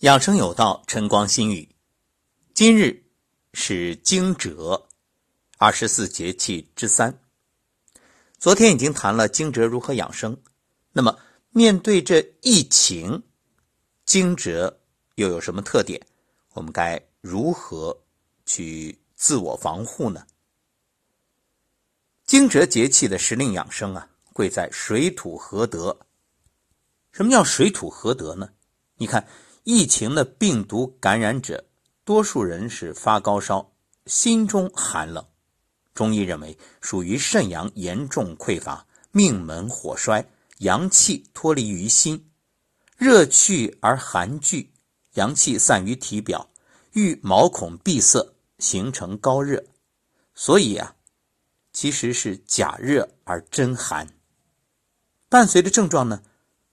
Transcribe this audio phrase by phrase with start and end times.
[0.00, 1.74] 养生有道，晨光心语。
[2.52, 3.02] 今日
[3.54, 4.84] 是惊蛰，
[5.56, 7.18] 二十四节气之三。
[8.38, 10.36] 昨天已经谈了惊蛰如何养生，
[10.92, 13.22] 那么面对这疫情，
[14.04, 14.70] 惊蛰
[15.14, 15.98] 又有什么特点？
[16.52, 17.98] 我们该如何
[18.44, 20.26] 去自我防护呢？
[22.26, 25.98] 惊蛰节气的时令养生啊，贵在水土合德。
[27.12, 28.50] 什么叫水土合德呢？
[28.98, 29.26] 你看。
[29.68, 31.64] 疫情的病毒感染者，
[32.04, 33.72] 多数人是发高烧，
[34.06, 35.26] 心中寒冷。
[35.92, 40.24] 中医认为属于肾阳严重匮乏，命门火衰，
[40.58, 42.30] 阳气脱离于心，
[42.96, 44.72] 热去而寒聚，
[45.14, 46.48] 阳气散于体表，
[46.92, 49.64] 遇毛孔闭塞，形成高热。
[50.36, 50.94] 所以啊，
[51.72, 54.06] 其实是假热而真寒。
[55.28, 56.22] 伴随的症状呢，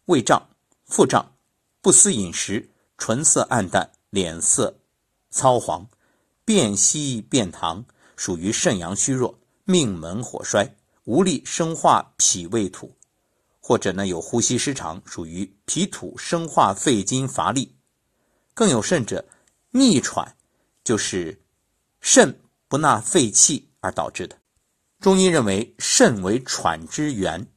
[0.06, 0.48] 胃胀、
[0.86, 1.36] 腹胀、
[1.82, 2.70] 不思饮食。
[2.98, 4.80] 唇色暗淡，脸色
[5.30, 5.88] 糙黄，
[6.45, 7.84] 便稀便溏，
[8.16, 12.88] 属于肾阳虚弱，命门火衰，无力生化脾胃土；
[13.59, 17.76] 或者呢有呼吸失常，属于脾土生化肺经乏力。
[18.54, 19.26] 更有甚者，
[19.72, 20.36] 逆喘，
[20.84, 21.42] 就是
[22.00, 24.38] 肾不纳肺气而导致的。
[25.00, 27.48] 中医认为肾为喘之源，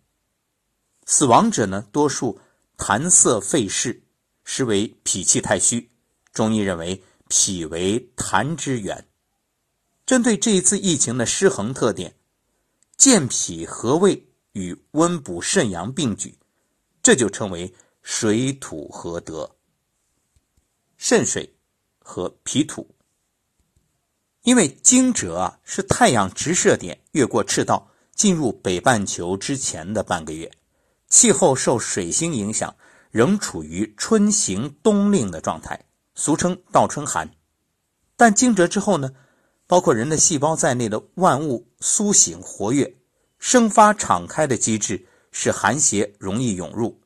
[1.04, 2.40] 死亡者呢多数
[2.78, 4.02] 痰色肺湿。
[4.48, 5.90] 实为脾气太虚，
[6.32, 9.04] 中医认为脾为痰之源。
[10.06, 12.14] 针对这一次疫情的失衡特点，
[12.96, 16.38] 健脾和胃与温补肾阳并举，
[17.02, 19.56] 这就称为水土合德。
[20.96, 21.52] 肾水
[21.98, 22.88] 和脾土，
[24.44, 30.48] 因为惊蛰啊是太阳直射点越过赤道进入北半球之前的半个月，
[31.08, 32.72] 气候受水星影响。
[33.16, 37.30] 仍处于春行冬令的状态，俗称倒春寒。
[38.14, 39.10] 但惊蛰之后呢，
[39.66, 42.98] 包括人的细胞在内的万物苏醒活跃，
[43.38, 47.00] 生发敞开的机制使寒邪容易涌入。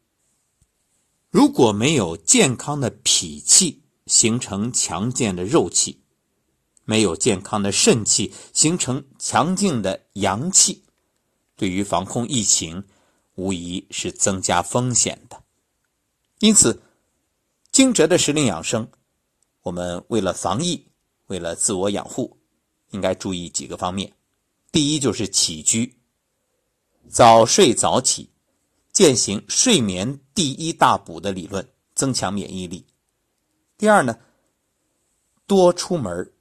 [1.30, 6.02] 如果没有健康的脾气形成强健的肉气，
[6.84, 10.82] 没有健康的肾气形成强劲的阳气，
[11.54, 12.82] 对于防控疫情，
[13.36, 15.39] 无疑是增加风险的。
[16.40, 16.82] 因此，
[17.70, 18.90] 惊蛰的时令养生，
[19.60, 20.86] 我们为了防疫，
[21.26, 22.38] 为了自我养护，
[22.92, 24.10] 应该注意几个方面。
[24.72, 25.98] 第一就是起居，
[27.10, 28.30] 早睡早起，
[28.90, 32.86] 践行睡眠第一大补的理论，增强免疫力。
[33.76, 34.18] 第二呢，
[35.46, 36.32] 多出门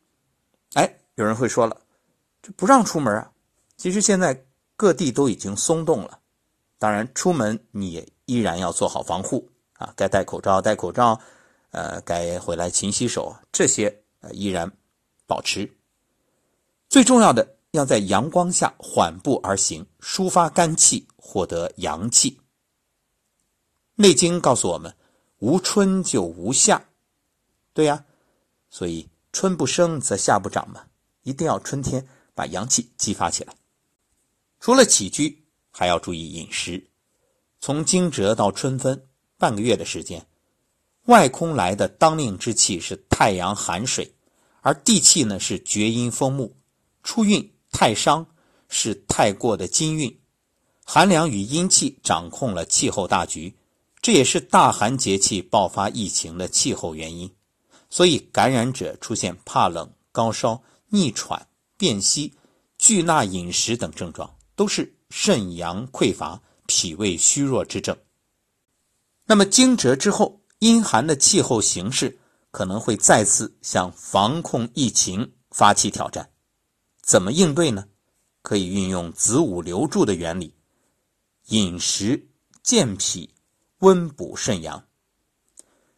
[0.75, 1.81] 哎，有人会说了，
[2.41, 3.33] 这不让出门啊。
[3.75, 4.45] 其实现在
[4.77, 6.21] 各地都已经松动了，
[6.77, 9.49] 当然出门你也依然要做好防护。
[9.79, 11.19] 啊，该戴口罩戴口罩，
[11.72, 14.69] 呃，该回来勤洗手，这些呃依然
[15.25, 15.73] 保持。
[16.90, 22.31] 最重要的，要在阳光下缓步而行，抒发肝气，获得阳气。
[23.95, 24.94] 《内经》告诉我们，
[25.38, 26.84] 无春就无夏，
[27.73, 28.03] 对呀，
[28.69, 30.85] 所以春不生则夏不长嘛，
[31.23, 33.56] 一定要春天把阳气激发起来。
[34.59, 36.85] 除了起居，还要注意饮食，
[37.61, 39.09] 从惊蛰到春分。
[39.39, 40.27] 半个月的时间，
[41.05, 44.13] 外空来的当令之气是太阳寒水，
[44.59, 46.53] 而地气呢是厥阴风木，
[47.03, 48.28] 初运太伤
[48.67, 50.19] 是太过的金运，
[50.83, 53.55] 寒凉与阴气掌控了气候大局，
[54.01, 57.33] 这也是大寒节气爆发疫情的气候原因。
[57.89, 61.47] 所以感染者出现怕冷、高烧、逆喘、
[61.78, 62.33] 便稀、
[62.78, 67.97] 拒纳饮食等症状，都是肾阳匮乏、脾胃虚弱之症。
[69.29, 72.17] 那么惊蛰之后，阴寒的气候形势
[72.50, 76.31] 可能会再次向防控疫情发起挑战，
[77.03, 77.85] 怎么应对呢？
[78.41, 80.56] 可以运用子午流注的原理，
[81.50, 82.28] 饮食
[82.63, 83.35] 健脾，
[83.81, 84.88] 温补肾阳。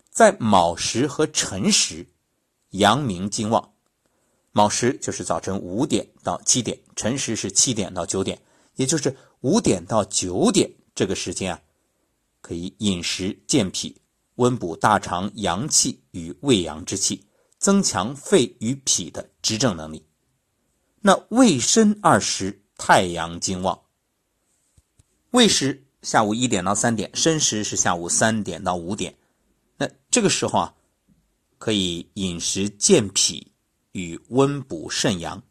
[0.10, 2.10] 在卯时和辰时，
[2.72, 3.72] 阳明经旺。
[4.52, 8.42] 卯时就是早晨五点到七点，辰时是七点到九点，
[8.76, 11.62] 也就是五点到九点这个时间啊。
[12.42, 14.02] 可以饮食健脾，
[14.36, 17.26] 温补大肠阳气与胃阳之气，
[17.58, 20.06] 增强肺与脾的执政能力。
[21.02, 23.82] 那未申二时，太阳经旺。
[25.32, 29.16] 未时下午一点到三点，申时是下午三点到五点。
[29.78, 30.76] 那这个时候啊，
[31.58, 33.52] 可以饮食健脾
[33.94, 35.42] 与温补肾阳，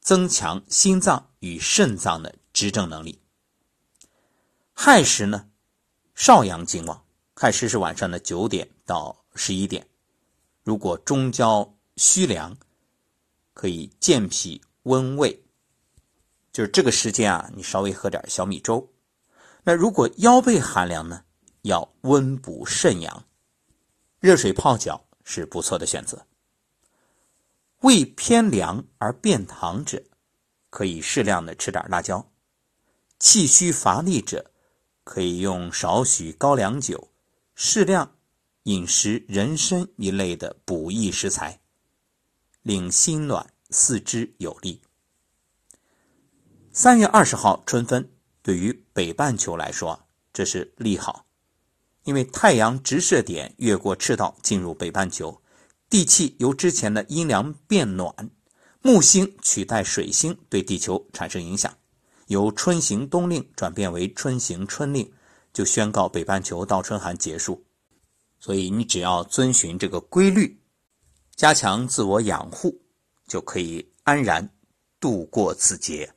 [0.00, 3.20] 增强心脏与肾脏的执政能力。
[4.72, 5.48] 亥时呢？
[6.14, 9.86] 少阳经旺，亥时是晚上的九点到十一点，
[10.62, 12.56] 如果中焦虚凉，
[13.52, 15.44] 可以健脾温胃。
[16.52, 18.88] 就是这个时间啊，你稍微喝点小米粥。
[19.64, 21.24] 那如果腰背寒凉呢，
[21.62, 23.24] 要温补肾阳，
[24.20, 26.24] 热水泡脚是不错的选择。
[27.80, 30.00] 胃偏凉而便溏者，
[30.70, 32.30] 可以适量的吃点辣椒；
[33.18, 34.52] 气虚乏力者，
[35.04, 37.10] 可以用少许高粱酒，
[37.54, 38.16] 适量
[38.64, 41.60] 饮食人参一类的补益食材，
[42.62, 44.80] 令心暖四肢有力。
[46.72, 48.10] 三月二十号春分，
[48.42, 51.26] 对于北半球来说，这是利好，
[52.02, 55.40] 因为太阳直射点越过赤道进入北半球，
[55.88, 58.30] 地气由之前的阴凉变暖，
[58.80, 61.76] 木星取代水星对地球产生影响，
[62.28, 65.12] 由春行冬令转变为春行春令，
[65.52, 67.64] 就宣告北半球倒春寒结束。
[68.38, 70.58] 所以你只要遵循这个规律，
[71.34, 72.80] 加强自我养护，
[73.26, 74.48] 就可以安然
[75.00, 76.13] 度过此劫。